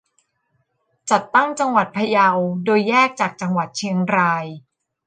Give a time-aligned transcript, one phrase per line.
[1.11, 2.29] จัดตั้งจังหวัดพะเยา
[2.65, 4.45] โดยแยกจากจังหวัดเชียงราย